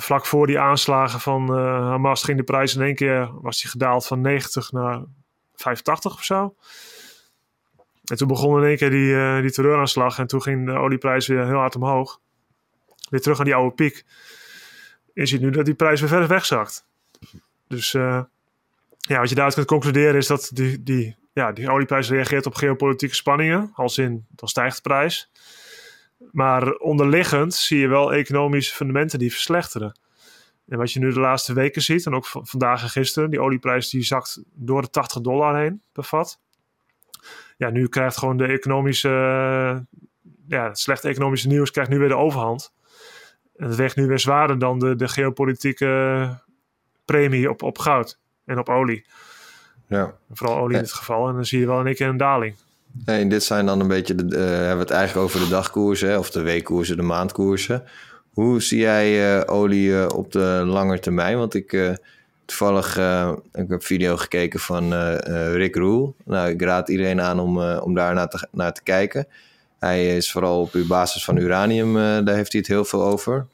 [0.00, 4.06] vlak voor die aanslagen van Hamas ging de prijs in één keer, was die gedaald
[4.06, 5.02] van 90 naar
[5.54, 6.54] 85 of zo.
[8.10, 10.18] En toen begon in één keer die, uh, die terreuraanslag.
[10.18, 12.20] En toen ging de olieprijs weer heel hard omhoog.
[13.10, 14.04] Weer terug aan die oude piek.
[15.14, 16.86] Je ziet nu dat die prijs weer verder wegzakt.
[17.68, 18.22] Dus uh,
[18.98, 22.54] ja, wat je daaruit kunt concluderen is dat die, die, ja, die olieprijs reageert op
[22.54, 23.70] geopolitieke spanningen.
[23.74, 25.30] Als in, dan stijgt de prijs.
[26.30, 29.98] Maar onderliggend zie je wel economische fundamenten die verslechteren.
[30.68, 33.90] En wat je nu de laatste weken ziet, en ook vandaag en gisteren, die olieprijs
[33.90, 36.40] die zakt door de 80 dollar heen per vat
[37.56, 39.08] ja, nu krijgt gewoon de economische,
[40.46, 42.72] ja, het slechte economische nieuws krijgt nu weer de overhand.
[43.56, 46.40] En het weegt nu weer zwaarder dan de, de geopolitieke
[47.04, 49.06] premie op, op goud en op olie.
[49.88, 50.14] Ja.
[50.32, 51.28] Vooral olie in dit geval.
[51.28, 52.54] En dan zie je wel in één keer een daling.
[53.04, 56.18] Nee, dit zijn dan een beetje, de, uh, hebben we het eigenlijk over de dagkoersen,
[56.18, 57.84] of de weekkoersen, de maandkoersen.
[58.30, 61.38] Hoe zie jij uh, olie uh, op de lange termijn?
[61.38, 61.98] Want ik
[62.50, 65.16] toevallig uh, ik heb een video gekeken van uh,
[65.54, 66.14] Rick Roel.
[66.24, 69.26] Nou, ik raad iedereen aan om, uh, om daar naar te, naar te kijken.
[69.78, 73.46] Hij is vooral op basis van uranium, daar heeft hij het heel veel over.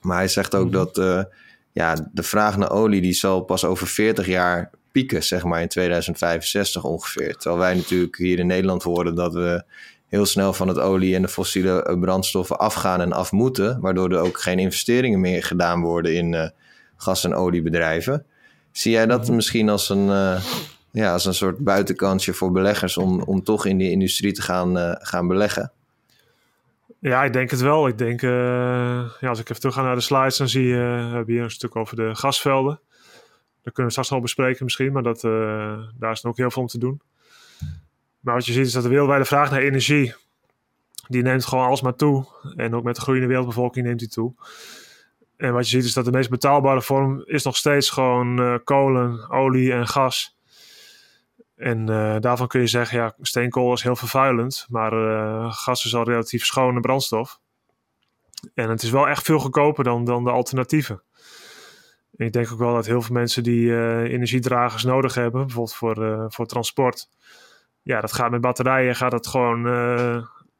[0.00, 0.72] Maar hij zegt ook mhm.
[0.72, 1.26] dat
[1.72, 5.68] ja, de vraag naar olie die zal pas over 40 jaar pieken, zeg maar in
[5.68, 7.36] 2065 ongeveer.
[7.36, 9.64] Terwijl wij natuurlijk hier in Nederland horen dat we
[10.06, 14.18] heel snel van het olie en de fossiele brandstoffen afgaan en af moeten, waardoor er
[14.18, 16.52] ook geen investeringen meer gedaan worden in
[16.96, 18.24] gas- en oliebedrijven.
[18.72, 19.34] Zie jij dat mhm.
[19.34, 20.06] misschien als een,
[20.90, 24.96] ja, als een soort buitenkansje voor beleggers om, om toch in die industrie te gaan,
[25.00, 25.72] gaan beleggen?
[26.98, 27.88] Ja, ik denk het wel.
[27.88, 31.14] Ik denk, ja, als ik even terug ga naar de slides, dan zie je, we
[31.14, 32.80] hebben hier een stuk over de gasvelden.
[33.62, 35.20] Dat kunnen we straks al bespreken misschien, maar dat,
[35.98, 37.00] daar is ook heel veel om te doen.
[38.20, 40.14] Maar wat je ziet is dat de wereldwijde vraag naar energie,
[41.08, 42.26] die neemt gewoon alsmaar toe.
[42.56, 44.34] En ook met de groeiende wereldbevolking neemt die toe.
[45.36, 48.54] En wat je ziet is dat de meest betaalbare vorm is nog steeds gewoon uh,
[48.64, 50.38] kolen, olie en gas.
[51.56, 55.94] En uh, daarvan kun je zeggen, ja, steenkool is heel vervuilend, maar uh, gas is
[55.94, 57.40] al relatief schone brandstof.
[58.54, 61.02] En het is wel echt veel goedkoper dan, dan de alternatieven
[62.16, 63.72] ik denk ook wel dat heel veel mensen die
[64.08, 67.08] energiedragers nodig hebben, bijvoorbeeld voor, voor transport.
[67.82, 69.62] Ja, dat gaat met batterijen, gaat het gewoon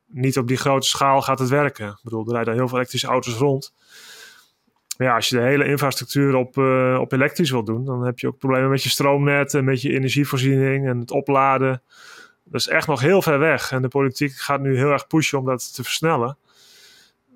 [0.07, 1.89] niet op die grote schaal gaat het werken.
[1.89, 3.75] Ik bedoel, er rijden heel veel elektrische auto's rond.
[4.97, 6.57] Maar ja, als je de hele infrastructuur op,
[7.01, 9.93] op elektrisch wil doen, dan heb je ook problemen met je stroomnet en met je
[9.93, 11.83] energievoorziening en het opladen.
[12.45, 13.73] Dat is echt nog heel ver weg.
[13.73, 16.39] En de politiek gaat nu heel erg pushen om dat te versnellen.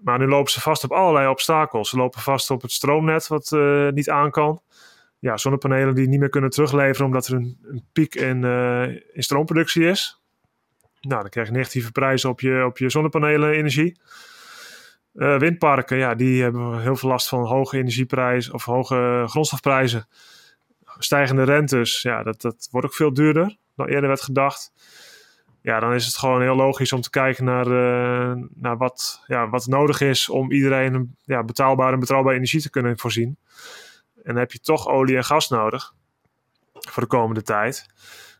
[0.02, 1.90] Maar nu lopen ze vast op allerlei obstakels.
[1.90, 4.62] Ze lopen vast op het stroomnet, wat uh, niet aan kan.
[5.18, 9.22] Ja, zonnepanelen die niet meer kunnen terugleveren omdat er een, een piek in, uh, in
[9.22, 10.20] stroomproductie is.
[11.00, 14.00] Nou, dan krijg je negatieve prijzen op je, op je zonnepanelenenergie.
[15.14, 20.08] Uh, windparken, ja, die hebben heel veel last van hoge energieprijzen of hoge grondstofprijzen.
[20.98, 24.72] Stijgende rentes, ja, dat, dat wordt ook veel duurder dan eerder werd gedacht
[25.62, 29.48] ja, dan is het gewoon heel logisch om te kijken naar, uh, naar wat, ja,
[29.48, 33.36] wat nodig is om iedereen een ja, betaalbare en betrouwbare energie te kunnen voorzien.
[34.14, 35.94] En dan heb je toch olie en gas nodig
[36.72, 37.86] voor de komende tijd.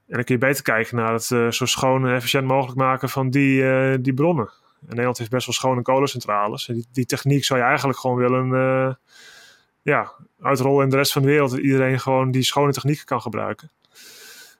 [0.09, 3.09] En dan kun je beter kijken naar het uh, zo schoon en efficiënt mogelijk maken
[3.09, 4.51] van die, die bronnen.
[4.81, 6.69] En Nederland heeft best wel schone kolencentrales.
[6.69, 8.99] En die, die techniek zou je eigenlijk gewoon willen
[9.83, 11.51] ja, uitrollen in de rest van de wereld.
[11.51, 13.71] Dat iedereen gewoon die schone technieken kan gebruiken.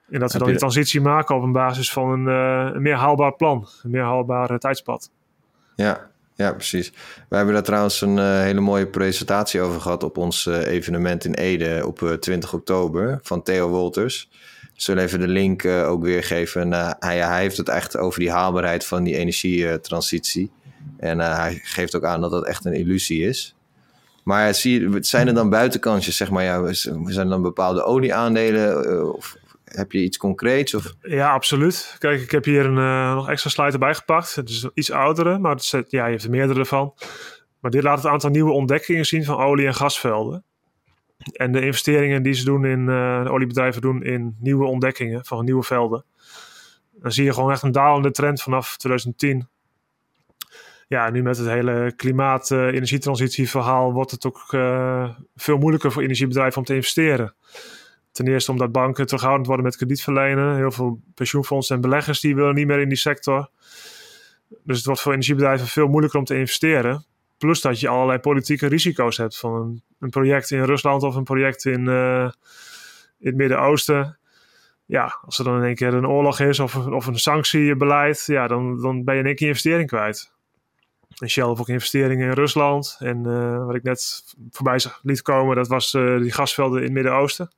[0.09, 2.95] En dat we dan die transitie maken op een basis van een, uh, een meer
[2.95, 5.11] haalbaar plan, een meer haalbaar tijdspad.
[5.75, 6.93] Ja, ja, precies.
[7.29, 11.25] We hebben daar trouwens een uh, hele mooie presentatie over gehad op ons uh, evenement
[11.25, 14.29] in Ede op 20 oktober van Theo Wolters.
[14.81, 16.71] Zullen even de link ook weergeven.
[16.99, 20.51] hij, hij heeft het echt over die haalbaarheid van die energietransitie.
[20.97, 23.55] En hij geeft ook aan dat dat echt een illusie is.
[24.23, 29.35] Maar zie, zijn er dan buitenkansjes, zeg maar, ja, zijn er dan bepaalde olieaandelen of
[29.63, 30.73] heb je iets concreets?
[30.73, 30.93] Of?
[31.01, 31.95] Ja, absoluut.
[31.99, 34.35] Kijk, ik heb hier een uh, nog extra slide erbij gepakt.
[34.35, 36.93] Het is iets oudere, maar het ja, je hebt er meerdere van.
[37.59, 40.43] Maar dit laat het aantal nieuwe ontdekkingen zien van olie- en gasvelden.
[41.33, 45.63] En de investeringen die ze doen in, de oliebedrijven doen in nieuwe ontdekkingen van nieuwe
[45.63, 46.05] velden.
[46.91, 49.47] Dan zie je gewoon echt een dalende trend vanaf 2010.
[50.87, 56.57] Ja, nu met het hele klimaat-energietransitieverhaal uh, wordt het ook uh, veel moeilijker voor energiebedrijven
[56.57, 57.35] om te investeren.
[58.11, 60.55] Ten eerste omdat banken terughoudend worden met kredietverlenen.
[60.55, 63.49] Heel veel pensioenfondsen en beleggers die willen niet meer in die sector.
[64.63, 67.05] Dus het wordt voor energiebedrijven veel moeilijker om te investeren.
[67.41, 71.23] Plus dat je allerlei politieke risico's hebt van een, een project in Rusland of een
[71.23, 72.29] project in, uh,
[73.19, 74.17] in het Midden-Oosten.
[74.85, 78.47] Ja, als er dan in één keer een oorlog is of, of een sanctiebeleid, ja,
[78.47, 80.31] dan, dan ben je in één keer je investering kwijt.
[81.17, 82.97] En Shell heeft ook investeringen in Rusland.
[82.99, 86.93] En uh, wat ik net voorbij liet komen, dat was uh, die gasvelden in het
[86.93, 87.51] Midden-Oosten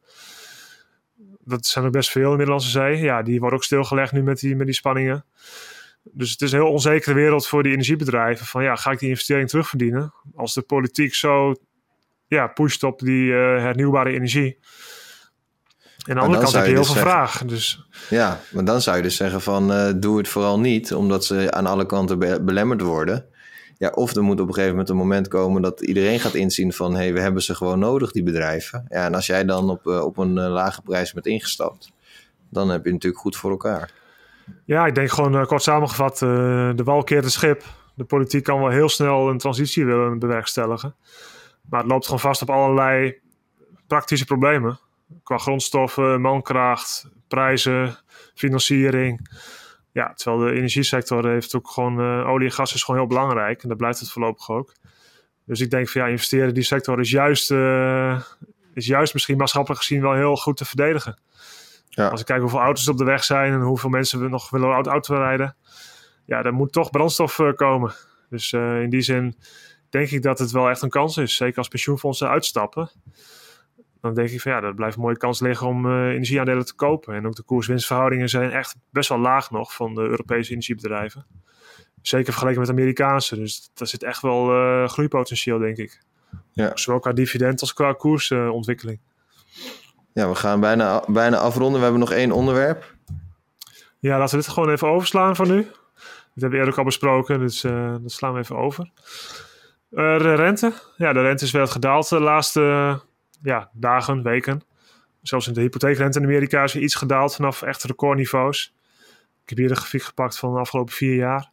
[1.46, 2.98] dat zijn er best veel in de Middellandse Zee.
[2.98, 5.26] Ja, die worden ook stilgelegd nu met die, met die spanningen.
[6.12, 8.46] Dus het is een heel onzekere wereld voor die energiebedrijven.
[8.46, 10.14] Van ja, ga ik die investering terugverdienen?
[10.36, 11.56] Als de politiek zo
[12.28, 14.58] ja, pusht op die uh, hernieuwbare energie.
[16.06, 17.46] En aan de andere kant heb je heel dus veel vraag.
[17.46, 17.88] Dus.
[18.10, 21.52] Ja, maar dan zou je dus zeggen van uh, doe het vooral niet, omdat ze
[21.52, 23.26] aan alle kanten be belemmerd worden.
[23.78, 26.74] Ja, of er moet op een gegeven moment een moment komen dat iedereen gaat inzien
[26.74, 26.92] van...
[26.92, 28.86] hé, hey, we hebben ze gewoon nodig, die bedrijven.
[28.90, 31.92] Ja, en als jij dan op, uh, op een lage prijs bent ingestapt...
[32.50, 33.92] dan heb je natuurlijk goed voor elkaar.
[34.66, 37.64] Ja, ik denk gewoon uh, kort samengevat, de wal keert het schip.
[37.96, 40.96] De politiek kan wel heel snel een transitie willen bewerkstelligen.
[41.70, 43.20] Maar het loopt gewoon vast op allerlei
[43.88, 44.80] praktische problemen.
[45.24, 47.98] Qua grondstoffen, mankracht, prijzen,
[48.34, 49.42] financiering...
[49.92, 53.64] Ja, terwijl de energiesector heeft ook gewoon, uh, olie en gas is gewoon heel belangrijk.
[53.64, 54.74] En dat blijft het voorlopig ook.
[55.46, 57.52] Dus ik denk van ja, investeren in die sector is juist,
[58.74, 61.18] is juist misschien maatschappelijk gezien wel heel goed te verdedigen.
[61.96, 62.08] Ja.
[62.08, 64.70] Als ik kijk hoeveel auto's op de weg zijn en hoeveel mensen we nog willen
[64.70, 65.56] auto, auto rijden.
[66.26, 67.94] Ja, er moet toch brandstof uh, komen.
[68.30, 69.38] Dus in die zin
[69.90, 71.36] denk ik dat het wel echt een kans is.
[71.36, 72.92] Zeker als pensioenfondsen uitstappen
[74.04, 76.76] dan denk ik van ja, dat blijft een mooie kans liggen om uh, energieaandelen te
[76.76, 77.16] kopen.
[77.16, 81.26] En ook de koers-winstverhoudingen zijn echt best wel laag nog van de Europese energiebedrijven.
[82.02, 83.36] Zeker vergeleken met Amerikaanse.
[83.36, 86.04] Dus daar zit echt wel uh, groeipotentieel, denk ik.
[86.52, 86.72] Ja.
[86.74, 89.00] Zowel qua dividend als qua koersontwikkeling.
[90.14, 91.78] Ja, we gaan bijna, bijna afronden.
[91.78, 92.94] We hebben nog één onderwerp.
[94.00, 95.62] Ja, laten we dit gewoon even overslaan van nu.
[95.64, 98.90] Dat hebben we eerder ook al besproken, dus uh, dat slaan we even over.
[99.92, 100.74] Uh, de rente.
[100.98, 103.00] Ja, de rente is wel gedaald de laatste
[103.42, 104.64] ja, dagen, weken.
[105.22, 108.74] Zelfs in de hypotheekrente in Amerika is iets gedaald vanaf echt recordniveaus.
[109.44, 111.50] Ik heb hier de grafiek gepakt van de afgelopen vier jaar.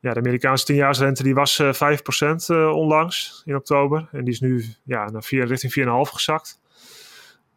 [0.00, 4.08] Ja, de Amerikaanse 10-jaarsrente die was uh, eh, 5% uh, onlangs in oktober.
[4.12, 6.60] En die is nu ja, naar 4, richting 4,5 gezakt.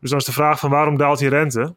[0.03, 1.75] Dus dan is de vraag van waarom daalt die rente?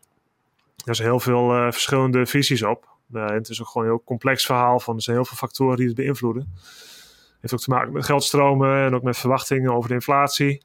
[0.84, 2.88] Er zijn heel veel uh, verschillende visies op.
[3.12, 5.76] Uh, het is ook gewoon een heel complex verhaal van er zijn heel veel factoren
[5.76, 6.52] die het beïnvloeden.
[6.52, 10.62] Het heeft ook te maken met geldstromen en ook met verwachtingen over de inflatie.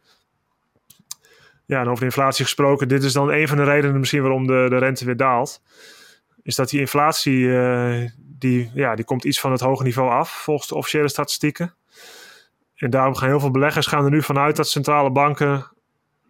[1.65, 4.47] Ja, en over de inflatie gesproken, dit is dan een van de redenen misschien waarom
[4.47, 5.62] de, de rente weer daalt.
[6.43, 10.32] Is dat die inflatie, uh, die, ja, die komt iets van het hoge niveau af,
[10.32, 11.76] volgens de officiële statistieken.
[12.76, 15.70] En daarom gaan heel veel beleggers gaan er nu vanuit dat centrale banken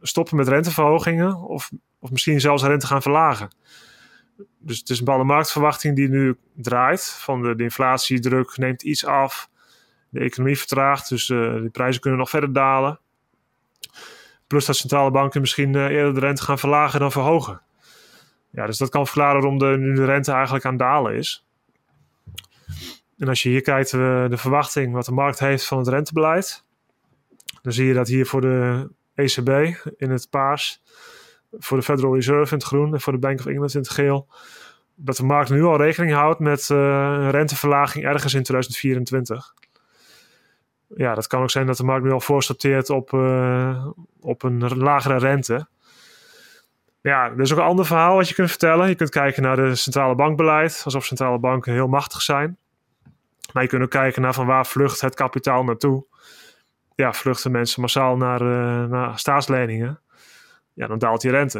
[0.02, 3.50] stoppen met renteverhogingen of, of misschien zelfs rente gaan verlagen.
[4.60, 7.06] Dus het is een bepaalde marktverwachting die nu draait.
[7.06, 9.50] Van de, de inflatiedruk neemt iets af.
[10.10, 13.00] De economie vertraagt, dus uh, de prijzen kunnen nog verder dalen.
[14.48, 17.62] Plus dat centrale banken misschien uh, eerder de rente gaan verlagen dan verhogen.
[18.52, 21.46] Ja, dus dat kan verklaren waarom de, nu de rente eigenlijk aan dalen is.
[23.18, 26.64] En als je hier kijkt, uh, de verwachting wat de markt heeft van het rentebeleid.
[27.62, 29.50] Dan zie je dat hier voor de ECB
[29.98, 30.82] in het paars
[31.60, 33.90] voor de Federal Reserve in het groen en voor de Bank of England in het
[33.90, 34.28] geel.
[34.96, 39.54] Dat de markt nu al rekening houdt met uh, een renteverlaging ergens in 2024.
[40.96, 43.88] Ja, dat kan ook zijn dat de markt nu al voorsorteert op, uh,
[44.20, 45.68] op een lagere rente.
[47.02, 48.90] Ja, er is ook een ander verhaal wat je kunt vertellen.
[48.90, 52.58] Je kunt kijken naar de centrale bankbeleid, alsof centrale banken heel machtig zijn.
[53.54, 56.06] Maar je kunt ook kijken naar van waar vlucht het kapitaal naartoe.
[57.02, 60.00] Ja, vluchten mensen massaal naar, uh, naar staatsleningen
[60.74, 61.60] ja, dan daalt die rente.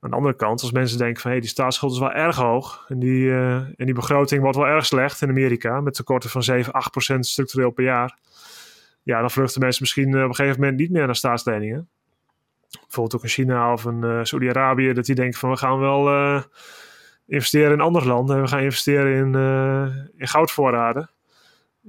[0.00, 2.84] Aan de andere kant, als mensen denken van hey, die staatsschuld is wel erg hoog
[2.88, 6.42] en die, uh, en die begroting wordt wel erg slecht in Amerika met tekorten van
[6.42, 8.18] 7, 8 procent structureel per jaar.
[9.02, 11.88] Ja, dan vluchten mensen misschien uh, op een gegeven moment niet meer naar staatsleningen.
[12.80, 16.42] Bijvoorbeeld ook in China of in Saudi-Arabië, dat die denken van we gaan wel
[17.26, 19.34] investeren in andere landen en we gaan investeren in,
[20.16, 21.10] in goudvoorraden.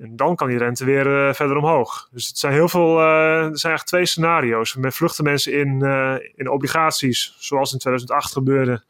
[0.01, 2.07] En dan kan die rente weer uh, verder omhoog.
[2.11, 4.75] Dus het zijn heel veel, er zijn eigenlijk twee scenario's.
[4.75, 8.83] Met vluchten mensen in, uh, in obligaties, zoals in 2008 gebeurde.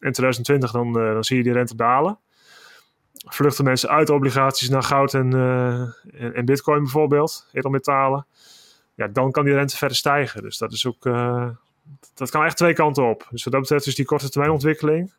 [0.00, 2.18] In 2020 dan, dan zie je die rente dalen.
[3.28, 5.32] Vluchten mensen uit obligaties naar goud en,
[6.12, 8.26] en, en, bitcoin bijvoorbeeld, edelmetalen.
[8.94, 10.42] Ja, dan kan die rente verder stijgen.
[10.42, 11.02] Dus dat is ook,
[12.14, 13.26] dat kan echt twee kanten op.
[13.30, 15.12] Dus wat dat betreft is die korte termijn ontwikkeling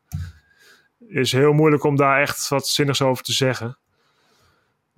[1.07, 3.77] is heel moeilijk om daar echt wat zinnigs over te zeggen.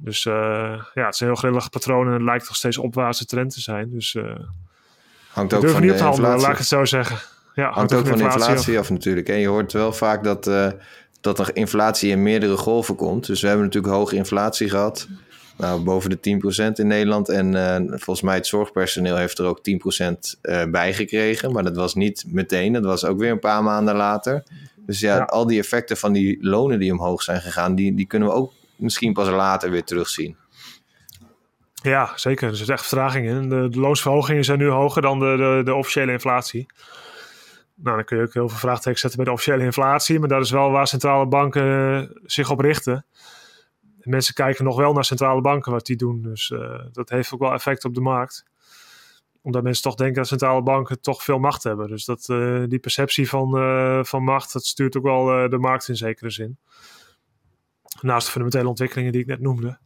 [0.02, 0.34] Dus uh,
[0.94, 3.62] ja, het is een heel grillig patroon en het lijkt nog steeds opwaartse trend te
[3.62, 3.90] zijn.
[3.92, 4.24] Dus uh,
[5.30, 7.18] hangt ook van niet de op handelen, laat ik het zo zeggen.
[7.56, 8.90] Ja, hangt, hangt ook van de inflatie, inflatie af.
[8.90, 9.30] natuurlijk.
[9.30, 10.68] En je hoort wel vaak dat, uh,
[11.22, 13.26] dat er inflatie in meerdere golven komt.
[13.26, 15.08] Dus we hebben natuurlijk hoge inflatie gehad.
[15.58, 17.30] Nou, boven de 10% in Nederland.
[17.30, 17.54] En
[17.90, 21.52] volgens mij het zorgpersoneel heeft er ook 10% bij gekregen.
[21.52, 22.74] Maar dat was niet meteen.
[22.74, 24.44] Dat was ook weer een paar maanden later.
[24.76, 28.06] Dus ja, ja, al die effecten van die lonen die omhoog zijn gegaan, die, die
[28.06, 30.38] kunnen we ook misschien pas later weer terugzien.
[31.82, 32.50] Ja, zeker.
[32.50, 33.50] Er zit echt vertraging in.
[33.50, 36.66] De, de loonsverhogingen zijn nu hoger dan de, de, de, officiële inflatie.
[37.76, 40.20] Nou, dan kun je ook heel veel vraagtekens zetten bij de officiële inflatie.
[40.20, 43.06] Maar dat is wel waar centrale banken zich op richten.
[44.00, 46.22] mensen kijken nog wel naar centrale banken wat die doen.
[46.22, 48.46] Dus uh, dat heeft ook wel effect op de markt.
[49.42, 51.88] Omdat mensen toch denken dat centrale banken toch veel macht hebben.
[51.88, 53.50] Dus dat, uh, die perceptie van,
[54.06, 56.58] van macht, dat stuurt ook wel de markt in zekere zin.
[58.02, 59.80] Naast de fundamentele ontwikkelingen die ik net noemde.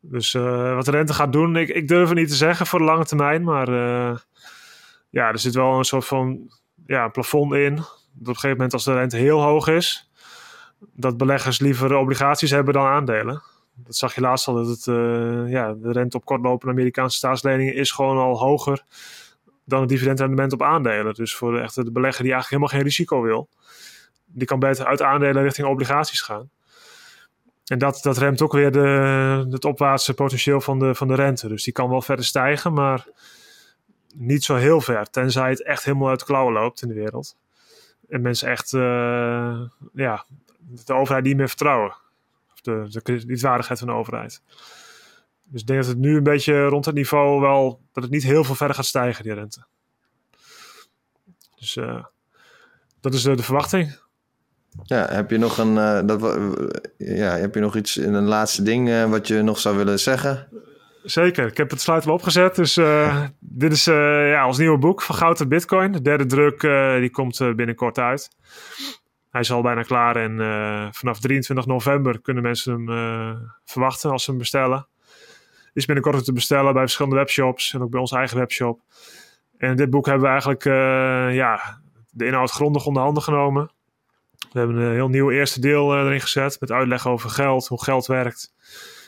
[0.00, 2.78] Dus uh, wat de rente gaat doen, ik, ik durf het niet te zeggen voor
[2.78, 3.44] de lange termijn.
[3.44, 4.16] Maar uh,
[5.10, 6.50] ja, er zit wel een soort van
[6.86, 7.74] ja, plafond in.
[7.74, 10.10] Dat op een gegeven moment als de rente heel hoog is,
[10.92, 13.42] dat beleggers liever obligaties hebben dan aandelen.
[13.76, 17.74] Dat zag je laatst al, dat het, uh, ja, de rente op kortlopende Amerikaanse staatsleningen
[17.74, 18.84] is gewoon al hoger
[19.64, 21.14] dan het dividendrendement op aandelen.
[21.14, 23.48] Dus voor de, echte de belegger die eigenlijk helemaal geen risico wil,
[24.24, 26.50] die kan beter uit aandelen richting obligaties gaan.
[27.64, 31.48] En dat, dat remt ook weer de, het opwaartse potentieel van de, van de rente.
[31.48, 33.06] Dus die kan wel verder stijgen, maar
[34.14, 35.10] niet zo heel ver.
[35.10, 37.36] Tenzij het echt helemaal uit de klauwen loopt in de wereld.
[38.08, 39.60] En mensen echt uh,
[39.92, 40.24] ja,
[40.84, 41.94] de overheid niet meer vertrouwen.
[42.52, 44.42] Of de, de kredietwaardigheid van de overheid.
[45.44, 47.80] Dus ik denk dat het nu een beetje rond het niveau wel...
[47.92, 49.64] dat het niet heel veel verder gaat stijgen, die rente.
[51.56, 51.78] Dus
[53.00, 53.98] dat is de verwachting.
[54.82, 56.38] Ja, heb je nog een, uh, dat,
[56.98, 60.48] ja, heb je nog iets, een laatste ding uh, wat je nog zou willen zeggen?
[61.02, 62.54] Zeker, ik heb het sluit wel opgezet.
[62.54, 65.92] Dus uh, dit is ja, ons nieuwe boek van Goud en Bitcoin.
[65.92, 66.60] De derde druk
[67.00, 68.28] die komt binnenkort uit.
[69.30, 70.38] Hij is al bijna klaar en
[70.94, 74.86] vanaf 23 november kunnen mensen hem verwachten als ze hem bestellen.
[75.72, 78.80] Is binnenkort te bestellen bij verschillende webshops en ook bij onze eigen webshop.
[79.58, 80.64] En dit boek hebben we eigenlijk
[81.34, 83.73] ja, de inhoud grondig onder handen genomen.
[84.52, 88.06] We hebben een heel nieuw eerste deel erin gezet met uitleg over geld, hoe geld
[88.06, 88.54] werkt.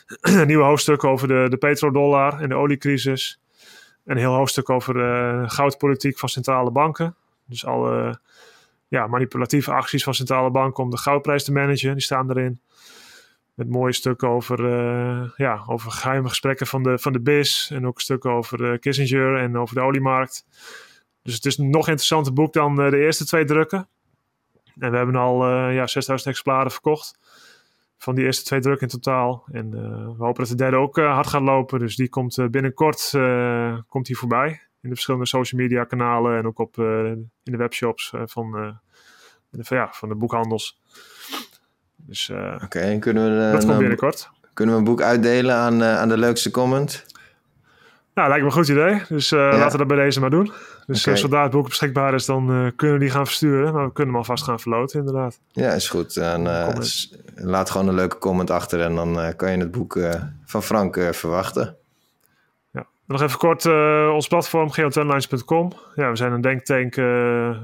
[0.21, 3.39] een nieuw hoofdstuk over de, de petrodollar en de oliecrisis.
[4.05, 7.15] Een heel hoofdstuk over de goudpolitiek van centrale banken.
[7.45, 8.19] Dus alle
[8.87, 12.61] ja, manipulatieve acties van centrale banken om de goudprijs te managen, die staan erin.
[13.53, 17.69] Met mooie stukken over, uh, ja, over geheime gesprekken van de, van de BIS.
[17.73, 20.45] En ook een stuk over Kissinger en over de oliemarkt.
[21.23, 23.87] Dus het is een nog interessanter boek dan de eerste twee drukken.
[24.79, 27.19] En we hebben al ja, 6000 exemplaren verkocht
[27.97, 29.43] van die eerste twee drukken in totaal.
[29.51, 29.81] En uh,
[30.17, 31.79] we hopen dat de derde ook uh, hard gaat lopen.
[31.79, 33.09] Dus die komt binnenkort
[33.87, 34.47] komt die voorbij.
[34.81, 38.51] In de verschillende social media kanalen en ook op, in de webshops van,
[39.49, 40.81] de, ja, van de boekhandels.
[41.95, 42.29] Dus
[42.63, 44.29] Oké, en kunnen we, dat komt binnenkort.
[44.53, 47.05] Kunnen we een boek uitdelen aan, aan de leukste comment?
[48.17, 49.01] Nou, lijkt me een goed idee.
[49.09, 50.51] Dus uh, laten we dat bij deze maar doen.
[50.85, 51.17] Dus okay.
[51.17, 53.73] zodra het boek beschikbaar is, dan uh, kunnen we die gaan versturen.
[53.73, 55.39] Maar we kunnen hem alvast gaan verloten, inderdaad.
[55.51, 56.17] Ja, is goed.
[56.17, 56.69] En, uh,
[57.35, 59.99] laat gewoon een leuke comment achter en dan kan je het boek
[60.45, 61.75] van Frank verwachten.
[62.71, 62.85] Ja.
[63.05, 63.65] Nog even kort
[64.13, 65.71] ons platform geotenlines.com.
[65.95, 66.95] Ja, we zijn een denktank.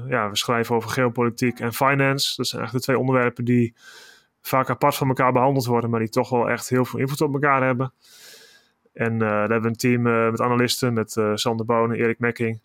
[0.08, 2.36] ja, we schrijven over geopolitiek en finance.
[2.36, 3.74] Dat zijn eigenlijk de twee onderwerpen die
[4.42, 7.32] vaak apart van elkaar behandeld worden, maar die toch wel echt heel veel invloed op
[7.32, 7.92] elkaar hebben.
[8.94, 11.98] En uh, daar hebben we een team uh, met analisten, met uh, Sander Boon en
[11.98, 12.62] Erik Mekking.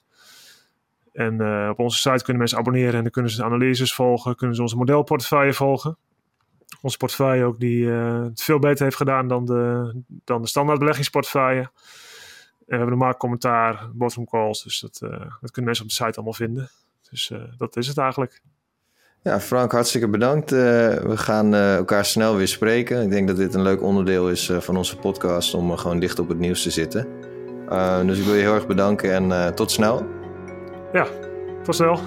[1.13, 1.33] En
[1.69, 4.75] op onze site kunnen mensen abonneren en dan kunnen ze analyses volgen, kunnen ze onze
[4.75, 5.97] modelportefeuille volgen.
[6.81, 11.61] Onze portefeuille ook die het veel beter heeft gedaan dan de, dan de standaard beleggingsportefeuille.
[11.61, 11.71] En
[12.65, 14.97] we hebben een marktcommentaar, bottom calls, dus dat,
[15.41, 16.69] dat kunnen mensen op de site allemaal vinden.
[17.09, 18.41] Dus dat is het eigenlijk.
[19.23, 20.51] Ja, Frank, hartstikke bedankt.
[20.51, 20.59] Uh,
[20.93, 23.01] we gaan uh, elkaar snel weer spreken.
[23.01, 26.19] Ik denk dat dit een leuk onderdeel is uh, van onze podcast om gewoon dicht
[26.19, 27.07] op het nieuws te zitten.
[28.05, 30.05] dus ik wil je heel erg bedanken en tot snel.
[30.93, 31.07] Ja,
[31.63, 31.99] tot snel.